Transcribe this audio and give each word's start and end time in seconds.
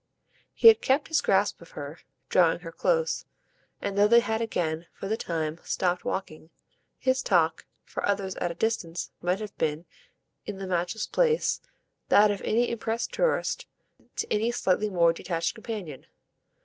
He 0.55 0.67
had 0.67 0.81
kept 0.81 1.09
his 1.09 1.21
grasp 1.21 1.61
of 1.61 1.69
her, 1.77 1.99
drawing 2.27 2.61
her 2.61 2.71
close, 2.71 3.27
and 3.79 3.95
though 3.95 4.07
they 4.07 4.21
had 4.21 4.41
again, 4.41 4.87
for 4.93 5.07
the 5.07 5.15
time, 5.15 5.59
stopped 5.63 6.03
walking, 6.03 6.49
his 6.97 7.21
talk 7.21 7.67
for 7.83 8.03
others 8.03 8.35
at 8.37 8.49
a 8.49 8.55
distance 8.55 9.11
might 9.21 9.39
have 9.41 9.55
been, 9.59 9.85
in 10.43 10.57
the 10.57 10.65
matchless 10.65 11.05
place, 11.05 11.61
that 12.09 12.31
of 12.31 12.41
any 12.41 12.71
impressed 12.71 13.11
tourist 13.11 13.67
to 14.15 14.33
any 14.33 14.49
slightly 14.51 14.89
more 14.89 15.13
detached 15.13 15.53
companion. 15.53 16.07